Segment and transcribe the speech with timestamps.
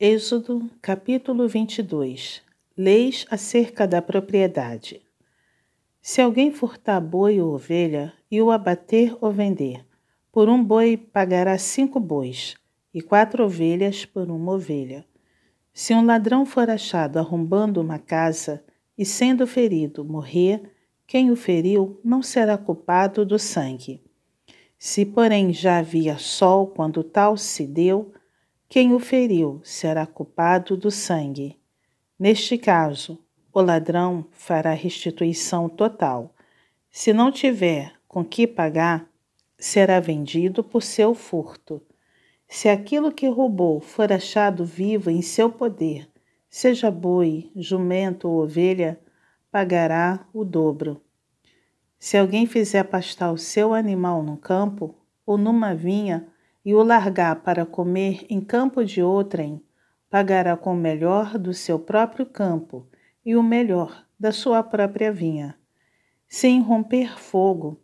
[0.00, 2.40] Êxodo, capítulo 22
[2.76, 5.02] Leis acerca da propriedade.
[6.00, 9.84] Se alguém furtar boi ou ovelha e o abater ou vender,
[10.30, 12.54] por um boi pagará cinco bois,
[12.94, 15.04] e quatro ovelhas por uma ovelha.
[15.72, 18.62] Se um ladrão for achado arrombando uma casa
[18.96, 20.62] e sendo ferido morrer,
[21.08, 24.00] quem o feriu não será culpado do sangue.
[24.78, 28.12] Se, porém, já havia sol quando tal se deu,
[28.68, 31.58] quem o feriu será culpado do sangue.
[32.18, 33.18] Neste caso,
[33.50, 36.34] o ladrão fará restituição total.
[36.90, 39.08] Se não tiver com que pagar,
[39.58, 41.80] será vendido por seu furto.
[42.46, 46.06] Se aquilo que roubou for achado vivo em seu poder,
[46.50, 49.00] seja boi, jumento ou ovelha,
[49.50, 51.00] pagará o dobro.
[51.98, 56.28] Se alguém fizer pastar o seu animal no campo ou numa vinha,
[56.68, 59.58] e o largar para comer em campo de outrem,
[60.10, 62.86] pagará com o melhor do seu próprio campo
[63.24, 65.58] e o melhor da sua própria vinha.
[66.28, 67.80] Sem romper fogo,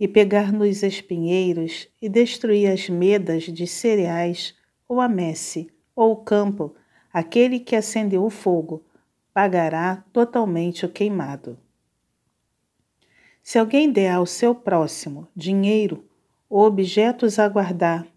[0.00, 4.54] e pegar nos espinheiros e destruir as medas de cereais,
[4.88, 6.74] ou a messe, ou o campo,
[7.12, 8.86] aquele que acendeu o fogo,
[9.34, 11.58] pagará totalmente o queimado.
[13.42, 16.08] Se alguém der ao seu próximo dinheiro
[16.48, 18.13] ou objetos a guardar,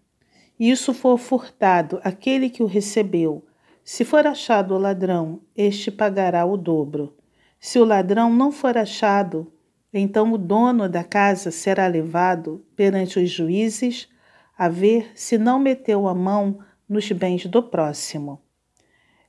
[0.58, 3.44] isso for furtado aquele que o recebeu,
[3.84, 7.16] se for achado o ladrão, este pagará o dobro.
[7.58, 9.50] Se o ladrão não for achado,
[9.92, 14.06] então o dono da casa será levado perante os juízes
[14.58, 18.42] a ver se não meteu a mão nos bens do próximo.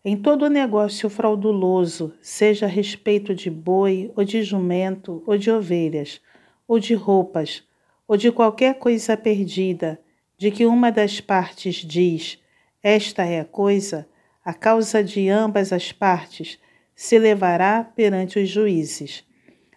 [0.03, 6.19] Em todo negócio frauduloso, seja a respeito de boi, ou de jumento, ou de ovelhas,
[6.67, 7.63] ou de roupas,
[8.05, 10.01] ou de qualquer coisa perdida,
[10.39, 12.41] de que uma das partes diz:
[12.81, 14.07] Esta é a coisa,
[14.43, 16.57] a causa de ambas as partes
[16.95, 19.27] se levará perante os juízes.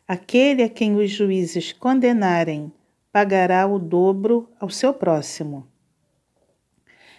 [0.07, 2.73] Aquele a quem os juízes condenarem
[3.11, 5.67] pagará o dobro ao seu próximo.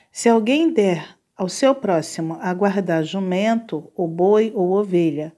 [0.09, 5.35] Se alguém der ao seu próximo a guardar jumento, ou boi ou ovelha,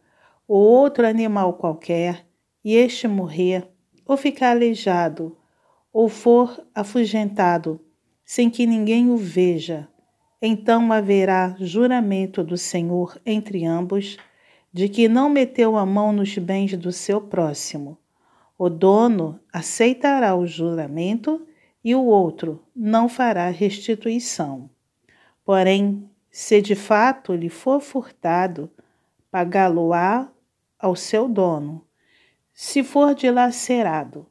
[0.48, 2.24] ou outro animal qualquer,
[2.64, 3.68] e este morrer,
[4.06, 5.36] ou ficar aleijado,
[5.92, 7.82] ou for afugentado,
[8.26, 9.88] sem que ninguém o veja.
[10.42, 14.18] Então haverá juramento do Senhor entre ambos,
[14.74, 17.98] de que não meteu a mão nos bens do seu próximo.
[18.58, 21.46] O dono aceitará o juramento
[21.84, 24.70] e o outro não fará restituição.
[25.46, 28.70] Porém, se de fato lhe for furtado,
[29.32, 30.30] pagá-lo-á
[30.80, 31.86] ao seu dono.
[32.54, 34.26] Se for dilacerado,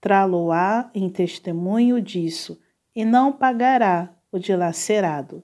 [0.00, 2.58] trá-lo-á em testemunho disso
[2.94, 5.42] e não pagará o dilacerado.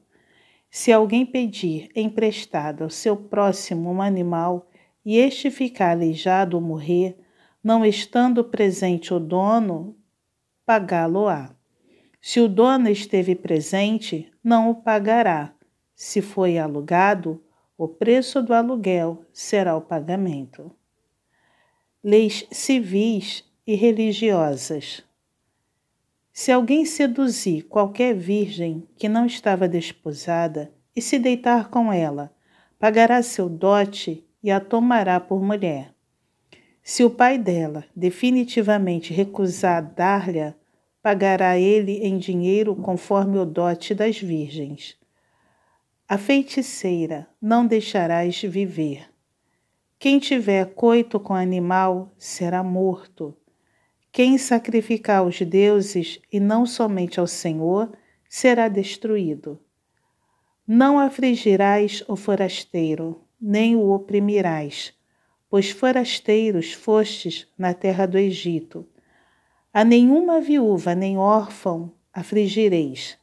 [0.71, 4.69] Se alguém pedir emprestado ao seu próximo um animal
[5.05, 7.19] e este ficar aleijado ou morrer,
[7.63, 9.97] não estando presente o dono,
[10.65, 11.55] pagá-lo-á.
[12.21, 15.53] Se o dono esteve presente, não o pagará.
[15.95, 17.43] Se foi alugado,
[17.77, 20.71] o preço do aluguel será o pagamento.
[22.05, 25.03] Leis civis e religiosas.
[26.43, 32.35] Se alguém seduzir qualquer virgem que não estava desposada e se deitar com ela,
[32.79, 35.95] pagará seu dote e a tomará por mulher.
[36.83, 40.55] Se o pai dela definitivamente recusar dar-lhe,
[41.03, 44.97] pagará ele em dinheiro conforme o dote das virgens.
[46.09, 49.11] A feiticeira não deixarás viver.
[49.99, 53.37] Quem tiver coito com animal será morto.
[54.13, 57.93] Quem sacrificar aos deuses e não somente ao Senhor
[58.29, 59.61] será destruído.
[60.67, 64.93] Não afligirás o forasteiro, nem o oprimirás,
[65.49, 68.85] pois forasteiros fostes na terra do Egito.
[69.73, 73.17] A nenhuma viúva nem órfão afligireis.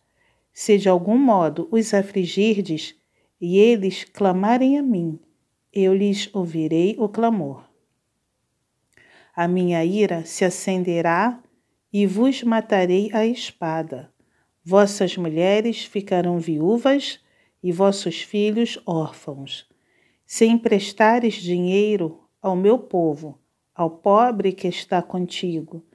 [0.53, 2.95] Se de algum modo os afligirdes,
[3.41, 5.19] e eles clamarem a mim,
[5.71, 7.66] eu lhes ouvirei o clamor
[9.37, 11.39] a minha ira se acenderá
[11.93, 14.11] e vos matarei a espada.
[14.65, 17.19] Vossas mulheres ficarão viúvas
[17.61, 19.69] e vossos filhos órfãos.
[20.25, 23.39] Se emprestares dinheiro ao meu povo,
[23.75, 25.85] ao pobre que está contigo,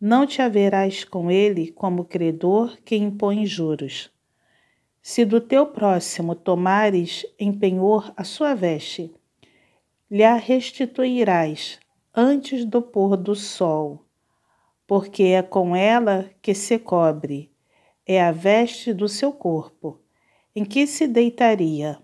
[0.00, 4.12] não te haverás com ele como credor que impõe juros.
[5.02, 9.12] Se do teu próximo tomares em penhor a sua veste,
[10.08, 11.81] lhe a restituirás
[12.14, 14.04] antes do pôr do sol,
[14.86, 17.50] porque é com ela que se cobre,
[18.06, 19.98] é a veste do seu corpo.
[20.54, 21.98] em que se deitaria.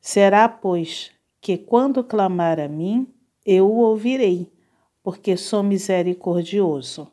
[0.00, 1.10] Será, pois,
[1.40, 3.12] que quando clamar a mim,
[3.44, 4.52] eu o ouvirei,
[5.02, 7.10] porque sou misericordioso.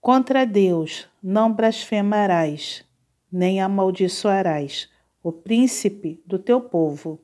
[0.00, 2.84] Contra Deus não blasfemarás,
[3.30, 4.88] nem amaldiçoarás
[5.22, 7.20] o príncipe do teu povo.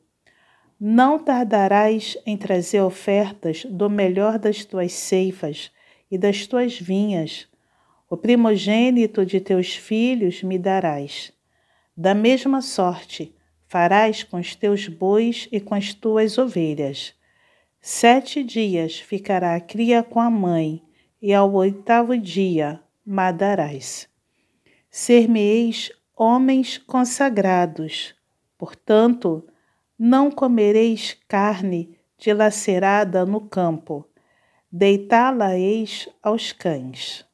[0.85, 5.71] Não tardarás em trazer ofertas do melhor das tuas ceifas
[6.11, 7.47] e das tuas vinhas.
[8.11, 11.33] O primogênito de teus filhos me darás.
[11.97, 13.33] Da mesma sorte
[13.69, 17.15] farás com os teus bois e com as tuas ovelhas.
[17.81, 20.83] Sete dias ficará a cria com a mãe,
[21.23, 24.09] e ao oitavo dia madarás.
[24.91, 28.17] Ser-me-eis homens consagrados,
[28.59, 29.47] portanto,
[30.05, 34.05] não comereis carne dilacerada no campo,
[34.69, 37.25] deitá-la-eis aos cães.